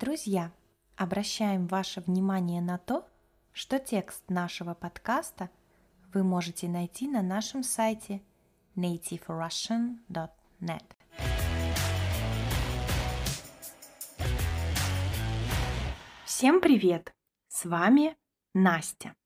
Друзья, 0.00 0.52
обращаем 0.94 1.66
ваше 1.66 2.00
внимание 2.00 2.62
на 2.62 2.78
то, 2.78 3.04
что 3.50 3.80
текст 3.80 4.30
нашего 4.30 4.74
подкаста 4.74 5.50
вы 6.14 6.22
можете 6.22 6.68
найти 6.68 7.08
на 7.08 7.20
нашем 7.20 7.64
сайте 7.64 8.22
nativerussian.net. 8.76 10.84
Всем 16.24 16.60
привет! 16.60 17.12
С 17.48 17.64
вами 17.64 18.16
Настя. 18.54 19.16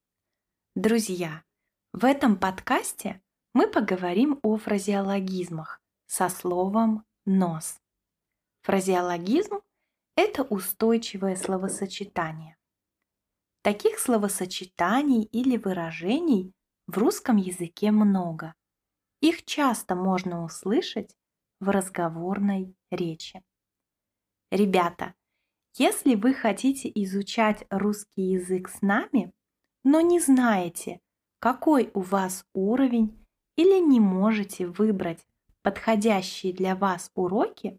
Друзья, 0.74 1.44
в 1.92 2.06
этом 2.06 2.38
подкасте 2.38 3.20
мы 3.52 3.68
поговорим 3.68 4.40
о 4.42 4.56
фразеологизмах 4.56 5.82
со 6.06 6.30
словом 6.30 7.04
«нос». 7.26 7.78
Фразеологизм– 8.62 9.60
это 10.16 10.42
устойчивое 10.42 11.36
словосочетание. 11.36 12.56
Таких 13.62 13.98
словосочетаний 13.98 15.22
или 15.22 15.56
выражений 15.56 16.52
в 16.86 16.98
русском 16.98 17.36
языке 17.36 17.90
много. 17.90 18.54
Их 19.20 19.44
часто 19.44 19.94
можно 19.94 20.44
услышать 20.44 21.16
в 21.60 21.68
разговорной 21.68 22.74
речи. 22.90 23.42
Ребята, 24.50 25.14
если 25.74 26.16
вы 26.16 26.34
хотите 26.34 26.90
изучать 26.94 27.64
русский 27.70 28.22
язык 28.22 28.68
с 28.68 28.82
нами, 28.82 29.32
но 29.84 30.00
не 30.00 30.20
знаете, 30.20 31.00
какой 31.38 31.90
у 31.94 32.00
вас 32.00 32.44
уровень 32.52 33.24
или 33.56 33.78
не 33.78 34.00
можете 34.00 34.66
выбрать 34.66 35.24
подходящие 35.62 36.52
для 36.52 36.74
вас 36.74 37.10
уроки, 37.14 37.78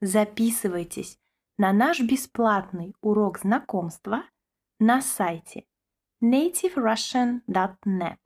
записывайтесь 0.00 1.18
на 1.58 1.72
наш 1.72 2.00
бесплатный 2.00 2.94
урок 3.00 3.38
знакомства 3.38 4.24
на 4.78 5.00
сайте 5.00 5.64
nativerussian.net. 6.22 8.18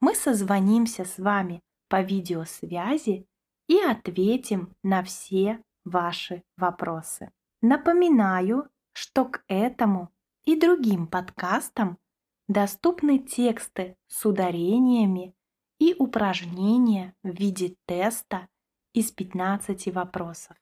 Мы 0.00 0.14
созвонимся 0.14 1.04
с 1.04 1.18
вами 1.18 1.62
по 1.88 2.00
видеосвязи 2.02 3.26
и 3.66 3.80
ответим 3.80 4.76
на 4.84 5.02
все 5.02 5.62
ваши 5.84 6.44
вопросы. 6.56 7.32
Напоминаю, 7.60 8.68
что 8.92 9.24
к 9.24 9.42
этому 9.48 10.12
и 10.44 10.58
другим 10.58 11.08
подкастам 11.08 11.98
доступны 12.46 13.18
тексты 13.18 13.96
с 14.06 14.24
ударениями 14.24 15.34
и 15.80 15.96
упражнения 15.98 17.16
в 17.24 17.30
виде 17.30 17.74
теста 17.86 18.48
из 18.92 19.10
15 19.10 19.92
вопросов 19.92 20.56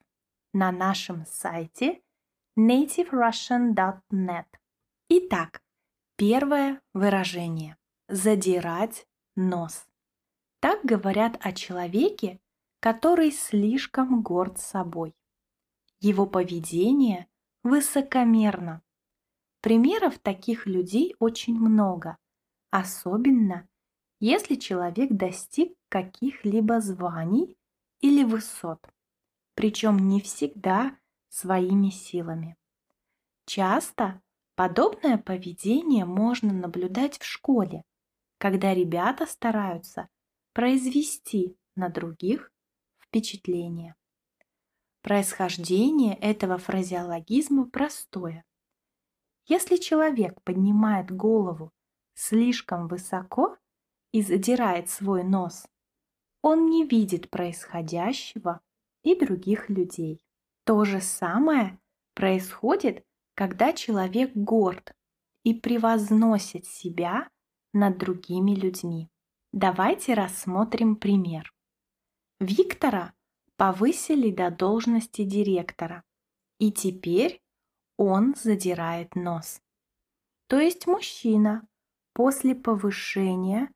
на 0.57 0.73
нашем 0.73 1.27
сайте 1.27 2.01
nativerussian.net. 2.59 4.47
Итак, 5.11 5.63
первое 6.17 6.81
выражение– 6.95 7.77
задирать 8.09 9.07
нос. 9.37 9.87
Так 10.61 10.83
говорят 10.83 11.37
о 11.43 11.53
человеке, 11.53 12.41
который 12.81 13.33
слишком 13.33 14.23
горд 14.23 14.59
собой. 14.59 15.15
Его 16.01 16.25
поведение 16.25 17.29
высокомерно. 17.63 18.81
Примеров 19.61 20.19
таких 20.19 20.65
людей 20.65 21.15
очень 21.19 21.59
много, 21.61 22.17
особенно 22.71 23.69
если 24.21 24.55
человек 24.55 25.11
достиг 25.11 25.75
каких-либо 25.91 26.81
званий 26.81 27.59
или 28.01 28.25
высот, 28.25 28.81
причем 29.57 29.97
не 29.97 30.21
всегда 30.21 30.97
своими 31.29 31.89
силами. 31.89 32.57
Часто 33.47 34.21
подобное 34.55 35.17
поведение 35.19 36.05
можно 36.05 36.53
наблюдать 36.53 37.19
в 37.19 37.25
школе, 37.25 37.83
когда 38.39 38.75
ребята 38.75 39.27
стараются 39.27 40.09
произвести 40.53 41.57
на 41.75 41.89
других 41.89 42.53
впечатление. 42.99 43.95
Происхождение 45.01 46.17
этого 46.17 46.59
фразеологизма 46.59 47.71
простое. 47.71 48.45
Если 49.47 49.77
человек 49.77 50.43
поднимает 50.43 51.11
голову 51.11 51.73
слишком 52.15 52.89
высоко 52.89 53.57
и 54.13 54.21
задирает 54.21 54.91
свой 54.91 55.25
нос, 55.25 55.67
он 56.43 56.67
не 56.67 56.85
видит 56.85 57.31
происходящего 57.31 58.61
и 59.07 59.15
других 59.15 59.71
людей. 59.71 60.21
То 60.65 60.85
же 60.85 61.01
самое 61.01 61.79
происходит, 62.15 63.05
когда 63.35 63.73
человек 63.73 64.33
горд 64.35 64.93
и 65.45 65.55
превозносит 65.55 66.67
себя 66.67 67.29
над 67.73 67.99
другими 67.99 68.51
людьми. 68.51 69.09
Давайте 69.53 70.15
рассмотрим 70.15 70.97
пример. 70.97 71.55
Виктора 72.41 73.15
повысили 73.57 74.33
до 74.33 74.51
должности 74.51 75.23
директора, 75.23 76.03
и 76.59 76.73
теперь 76.73 77.41
он 77.97 78.35
задирает 78.35 79.15
нос. 79.15 79.63
То 80.49 80.59
есть 80.59 80.89
мужчина 80.89 81.67
после 82.13 82.57
повышения 82.57 83.71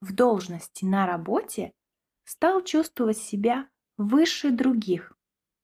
в 0.00 0.14
должности 0.14 0.84
на 0.84 1.06
работе 1.06 1.72
стал 2.24 2.62
чувствовать 2.62 3.18
себя 3.18 3.68
выше 3.96 4.50
других 4.50 5.16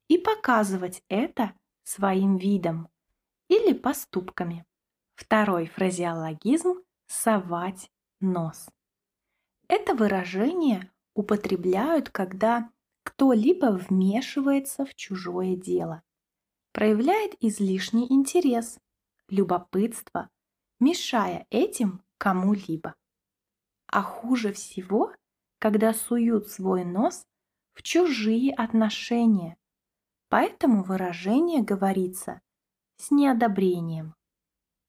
и 0.09 0.19
показывать 0.19 1.03
это 1.09 1.55
своим 1.83 2.37
видом 2.37 2.89
или 3.49 3.73
поступками. 3.73 4.65
Второй 5.15 5.67
фразеологизм– 5.67 6.83
совать 7.07 7.91
нос. 8.21 8.69
Это 9.69 9.95
выражение 9.95 10.91
употребляют, 11.15 12.11
когда 12.11 12.71
кто-либо 13.05 13.67
вмешивается 13.67 14.85
в 14.85 14.95
чужое 14.95 15.57
дело, 15.57 16.03
проявляет 16.73 17.35
излишний 17.41 18.07
интерес, 18.11 18.79
любопытство, 19.29 20.31
мешая 20.81 21.47
этим 21.51 22.03
кому-либо. 22.19 22.95
А 23.87 24.03
хуже 24.03 24.53
всего, 24.53 25.13
когда 25.59 25.93
суют 25.93 26.49
свой 26.49 26.85
нос 26.85 27.27
в 27.75 27.83
чужие 27.83 28.55
отношения. 28.55 29.57
Поэтому 30.29 30.83
выражение 30.83 31.63
говорится 31.63 32.41
с 32.97 33.11
неодобрением. 33.11 34.15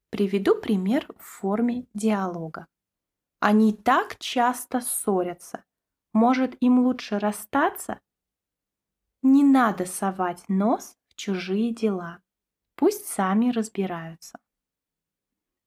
Приведу 0.09 0.59
пример 0.59 1.07
в 1.17 1.23
форме 1.23 1.87
диалога. 1.93 2.67
Они 3.39 3.73
так 3.73 4.17
часто 4.19 4.79
ссорятся. 4.79 5.65
Может, 6.13 6.55
им 6.61 6.79
лучше 6.79 7.19
расстаться? 7.19 7.99
Не 9.21 9.43
надо 9.43 9.85
совать 9.85 10.47
нос 10.47 10.97
в 11.07 11.15
чужие 11.15 11.73
дела. 11.73 12.21
Пусть 12.75 13.07
сами 13.07 13.49
разбираются. 13.49 14.39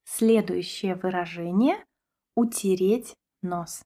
Следующее 0.05 0.95
выражение– 0.95 1.85
утереть 2.37 3.17
нос. 3.43 3.85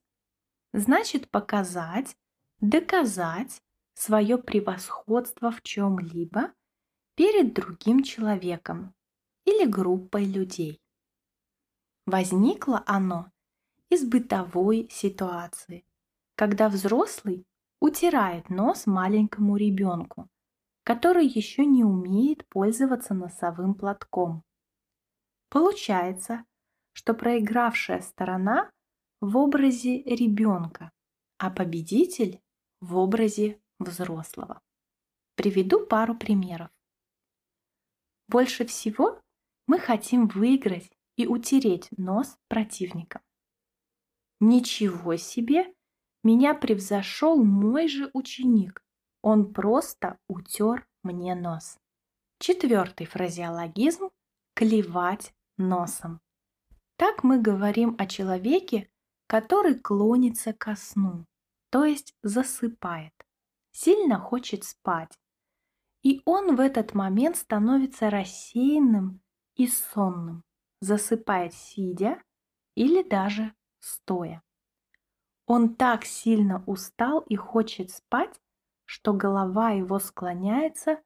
Значит 0.73 1.29
показать, 1.31 2.15
доказать 2.61 3.59
свое 3.95 4.37
превосходство 4.37 5.51
в 5.51 5.63
чем-либо 5.63 6.53
перед 7.15 7.53
другим 7.53 8.03
человеком 8.03 8.93
или 9.45 9.65
группой 9.65 10.25
людей. 10.25 10.79
Возникло 12.05 12.83
оно 12.85 13.31
из 13.89 14.07
бытовой 14.07 14.87
ситуации, 14.91 15.85
когда 16.35 16.69
взрослый 16.69 17.45
утирает 17.79 18.49
нос 18.49 18.85
маленькому 18.85 19.57
ребенку, 19.57 20.29
который 20.83 21.25
еще 21.25 21.65
не 21.65 21.83
умеет 21.83 22.47
пользоваться 22.47 23.15
носовым 23.15 23.73
платком. 23.73 24.43
Получается, 25.49 26.45
что 26.93 27.13
проигравшая 27.15 28.01
сторона 28.01 28.69
в 29.19 29.35
образе 29.35 30.03
ребенка, 30.03 30.91
а 31.37 31.49
победитель 31.49 32.39
в 32.81 32.97
образе 32.97 33.61
взрослого. 33.79 34.61
Приведу 35.35 35.85
пару 35.85 36.15
примеров. 36.15 36.69
Больше 38.27 38.65
всего 38.65 39.21
мы 39.67 39.79
хотим 39.79 40.27
выиграть 40.27 40.91
и 41.15 41.27
утереть 41.27 41.87
нос 41.97 42.37
противника. 42.47 43.21
Ничего 44.39 45.15
себе! 45.15 45.73
Меня 46.23 46.53
превзошел 46.53 47.43
мой 47.43 47.87
же 47.87 48.09
ученик. 48.13 48.83
Он 49.23 49.53
просто 49.53 50.17
утер 50.27 50.87
мне 51.03 51.35
нос. 51.35 51.77
Четвертый 52.39 53.07
фразеологизм– 53.07 54.09
клевать 54.55 55.33
носом. 55.57 56.21
Так 56.97 57.23
мы 57.23 57.41
говорим 57.41 57.95
о 57.97 58.05
человеке, 58.05 58.89
который 59.27 59.79
клонится 59.79 60.53
ко 60.53 60.75
сну 60.75 61.25
то 61.71 61.85
есть 61.85 62.13
засыпает, 62.21 63.13
сильно 63.71 64.19
хочет 64.19 64.65
спать 64.65 65.17
И 66.03 66.21
он 66.25 66.55
в 66.55 66.59
этот 66.59 66.93
момент 66.93 67.37
становится 67.37 68.09
рассеянным 68.09 69.21
и 69.55 69.67
сонным, 69.67 70.43
засыпает 70.81 71.53
сидя 71.53 72.21
или 72.75 73.03
даже 73.03 73.53
стоя. 73.79 74.41
Он 75.45 75.75
так 75.75 76.05
сильно 76.05 76.63
устал 76.65 77.19
и 77.21 77.35
хочет 77.35 77.91
спать, 77.91 78.41
что 78.85 79.13
голова 79.13 79.71
его 79.71 79.99
склоняется 79.99 81.01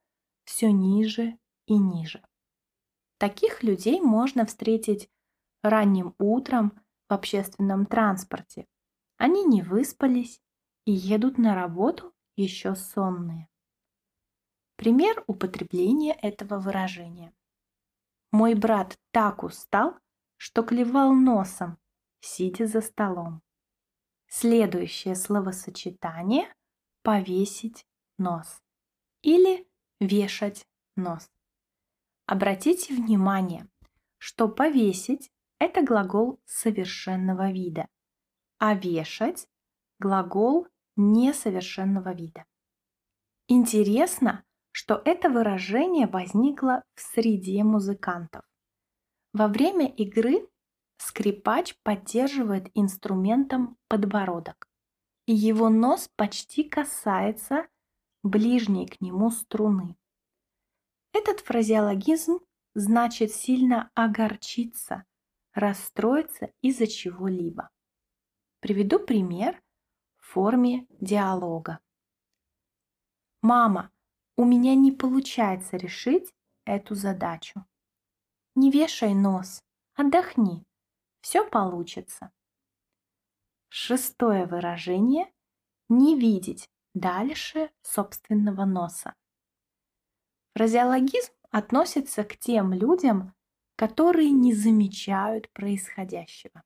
все 0.45 0.71
ниже 0.71 1.37
и 1.67 1.77
ниже. 1.77 2.23
Таких 3.17 3.63
людей 3.63 3.99
можно 3.99 4.45
встретить 4.45 5.09
ранним 5.61 6.15
утром 6.17 6.71
в 7.09 7.13
общественном 7.13 7.85
транспорте. 7.85 8.65
Они 9.17 9.43
не 9.43 9.61
выспались 9.61 10.41
и 10.85 10.91
едут 10.91 11.37
на 11.37 11.55
работу 11.55 12.13
еще 12.35 12.75
сонные. 12.75 13.49
Пример 14.75 15.23
употребления 15.27 16.13
этого 16.13 16.59
выражения. 16.59 17.33
Мой 18.31 18.53
брат 18.53 18.99
так 19.11 19.43
устал, 19.43 19.97
что 20.37 20.63
клевал 20.63 21.13
носом, 21.13 21.77
сидя 22.19 22.67
за 22.67 22.81
столом. 22.81 23.41
Следующее 24.27 25.15
словосочетание– 25.15 26.53
повесить 27.03 27.87
нос 28.17 28.61
или 29.21 29.67
вешать 29.99 30.67
нос. 30.95 31.31
Обратите 32.25 32.93
внимание, 32.93 33.69
что 34.17 34.49
повесить– 34.49 35.31
это 35.59 35.83
глагол 35.83 36.41
совершенного 36.45 37.51
вида, 37.51 37.87
а 38.57 38.73
вешать– 38.75 39.47
глагол 39.99 40.67
несовершенного 40.95 42.13
вида. 42.13 42.45
Интересно, 43.47 44.43
что 44.71 45.01
это 45.05 45.29
выражение 45.29 46.07
возникло 46.07 46.83
в 46.95 47.01
среде 47.01 47.63
музыкантов. 47.63 48.43
Во 49.33 49.47
время 49.47 49.87
игры 49.87 50.47
скрипач 50.97 51.75
поддерживает 51.83 52.69
инструментом 52.73 53.77
подбородок, 53.87 54.67
и 55.25 55.33
его 55.33 55.69
нос 55.69 56.09
почти 56.15 56.63
касается 56.63 57.67
ближней 58.23 58.87
к 58.87 58.99
нему 59.01 59.29
струны. 59.29 59.95
Этот 61.13 61.39
фразеологизм 61.41 62.39
значит 62.73 63.31
сильно 63.31 63.91
огорчиться, 63.93 65.05
расстроиться 65.53 66.51
из-за 66.61 66.87
чего-либо. 66.87 67.69
Приведу 68.59 68.99
пример 68.99 69.61
форме 70.35 70.85
диалога. 70.99 71.79
«Мама, 73.41 73.89
у 74.35 74.43
меня 74.43 74.75
не 74.75 74.91
получается 74.91 75.77
решить 75.77 76.33
эту 76.65 76.93
задачу». 76.93 77.65
«Не 78.53 78.69
вешай 78.69 79.13
нос, 79.13 79.63
отдохни, 79.93 80.65
все 81.21 81.49
получится». 81.49 82.33
Шестое 83.69 84.45
выражение– 84.45 85.31
не 85.89 86.19
видеть 86.19 86.69
дальше 86.93 87.71
собственного 87.81 88.65
носа. 88.65 89.15
Фразеологизм 90.55 91.31
относится 91.49 92.25
к 92.25 92.35
тем 92.37 92.73
людям, 92.73 93.33
которые 93.77 94.31
не 94.31 94.53
замечают 94.53 95.49
происходящего, 95.53 96.61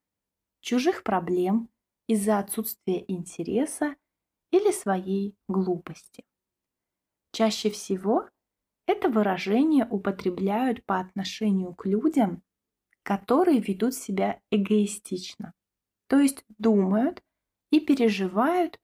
чужих 0.60 1.04
проблем 1.04 1.70
из-за 2.10 2.40
отсутствия 2.40 3.06
интереса 3.08 3.96
или 4.50 4.72
своей 4.72 5.38
глупости. 5.48 6.26
Чаще 7.32 7.70
всего 7.70 8.28
это 8.88 9.10
выражение 9.10 9.88
употребляют 9.88 10.84
по 10.86 11.00
отношению 11.00 11.76
к 11.76 11.86
людям, 11.86 12.42
которые 13.04 13.60
ведут 13.60 13.94
себя 13.94 14.42
эгоистично, 14.50 15.54
то 16.08 16.20
есть 16.20 16.44
думают 16.58 17.24
и 17.70 17.80
переживают 17.80 18.80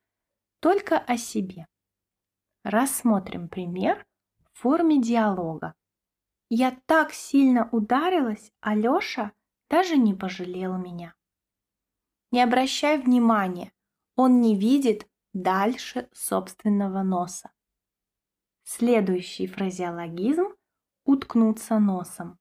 только 0.60 1.00
о 1.00 1.18
себе. 1.18 1.68
Рассмотрим 2.63 3.50
пример 3.50 4.06
в 4.54 4.60
форме 4.60 5.01
диалога. 5.01 5.74
Я 6.50 6.80
так 6.86 7.12
сильно 7.12 7.69
ударилась, 7.72 8.51
а 8.62 8.75
Лёша 8.75 9.31
даже 9.68 9.98
не 9.98 10.13
пожалел 10.13 10.77
меня. 10.77 11.16
Не 12.36 12.44
обращай 12.44 12.98
внимания, 12.98 13.72
он 14.18 14.42
не 14.42 14.60
видит 14.60 15.08
дальше 15.32 16.10
собственного 16.12 17.02
носа. 17.02 17.54
Следующий 18.66 19.48
фразеологизм– 19.48 20.48
уткнуться 21.06 21.80
носом. 21.80 22.38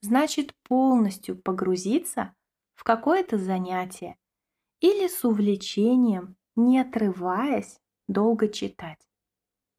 Значит 0.00 0.52
полностью 0.64 1.40
погрузиться 1.40 2.34
в 2.74 2.82
какое-то 2.82 3.38
занятие 3.38 4.18
или 4.80 5.06
с 5.06 5.24
увлечением, 5.24 6.34
не 6.56 6.80
отрываясь, 6.80 7.78
долго 8.08 8.48
читать. 8.48 8.98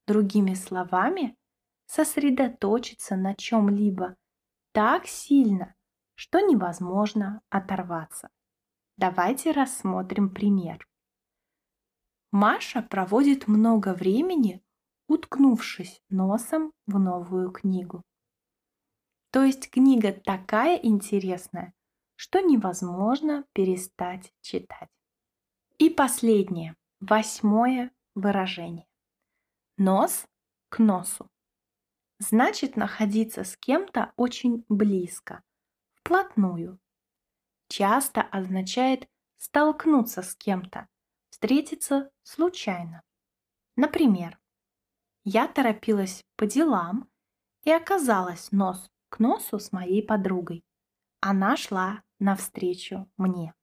Другими 0.08 0.54
словами, 0.54 1.36
сосредоточиться 1.88 3.18
на 3.18 3.36
чем-либо 3.36 4.16
так 4.72 5.08
сильно, 5.08 5.76
что 6.14 6.40
невозможно 6.40 7.42
оторваться. 7.50 8.30
Давайте 8.98 9.52
рассмотрим 9.52 10.30
пример. 10.30 10.88
Маша 12.32 12.82
проводит 12.82 13.48
много 13.48 13.94
времени, 13.94 14.64
уткнувшись 15.08 16.02
носом 16.10 16.72
в 16.88 16.98
новую 16.98 17.52
книгу. 17.52 18.04
То 19.32 19.44
есть 19.44 19.70
книга 19.70 20.14
такая 20.14 20.78
интересная, 20.78 21.74
что 22.16 22.40
невозможно 22.40 23.46
перестать 23.54 24.34
читать. 24.42 24.90
И 25.78 25.90
последнее, 25.90 26.76
восьмое 27.02 27.92
выражение. 28.16 28.88
Нос 29.78 30.26
к 30.70 30.80
носу 30.80 31.30
значит 32.20 32.76
находиться 32.76 33.44
с 33.44 33.58
кем-то 33.58 34.14
очень 34.16 34.64
близко, 34.70 35.44
вплотную. 35.96 36.80
Часто 37.68 38.22
означает 38.22 39.08
столкнуться 39.38 40.22
с 40.22 40.36
кем-то, 40.36 40.88
встретиться 41.30 42.12
случайно. 42.24 43.02
Например, 43.76 44.40
я 45.24 45.48
торопилась 45.48 46.24
по 46.36 46.46
делам 46.46 47.10
и 47.64 47.72
оказалась 47.72 48.52
нос 48.52 48.90
к 49.10 49.20
носу 49.20 49.60
с 49.60 49.72
моей 49.72 50.04
подругой. 50.04 50.64
Она 51.20 51.58
шла 51.58 52.04
навстречу 52.20 53.10
мне. 53.18 53.54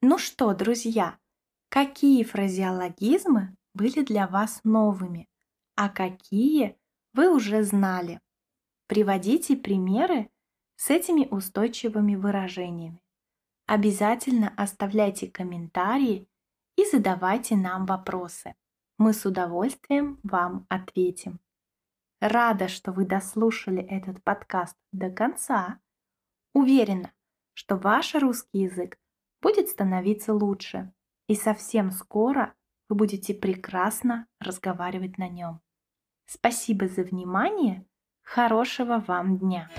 Ну 0.00 0.18
что, 0.18 0.54
друзья, 0.54 1.18
какие 1.68 2.24
фразеологизмы 2.24 3.56
были 3.74 4.02
для 4.02 4.26
вас 4.26 4.60
новыми, 4.64 5.28
а 5.74 5.88
какие 5.88 6.78
вы 7.12 7.34
уже 7.34 7.62
знали. 7.62 8.20
Приводите 8.86 9.56
примеры 9.56 10.30
с 10.76 10.90
этими 10.90 11.26
устойчивыми 11.30 12.16
выражениями. 12.16 13.01
Обязательно 13.72 14.52
оставляйте 14.58 15.30
комментарии 15.30 16.28
и 16.76 16.84
задавайте 16.84 17.56
нам 17.56 17.86
вопросы. 17.86 18.54
Мы 18.98 19.14
с 19.14 19.24
удовольствием 19.24 20.20
вам 20.22 20.66
ответим. 20.68 21.40
Рада, 22.20 22.68
что 22.68 22.92
вы 22.92 23.06
дослушали 23.06 23.82
этот 23.82 24.22
подкаст 24.22 24.76
до 24.92 25.08
конца. 25.08 25.80
Уверена, 26.52 27.14
что 27.54 27.76
ваш 27.76 28.14
русский 28.14 28.58
язык 28.58 28.98
будет 29.40 29.70
становиться 29.70 30.34
лучше, 30.34 30.92
и 31.26 31.34
совсем 31.34 31.92
скоро 31.92 32.52
вы 32.90 32.96
будете 32.96 33.32
прекрасно 33.32 34.26
разговаривать 34.38 35.16
на 35.16 35.30
нем. 35.30 35.62
Спасибо 36.26 36.88
за 36.88 37.04
внимание. 37.04 37.86
Хорошего 38.20 39.02
вам 39.06 39.38
дня! 39.38 39.70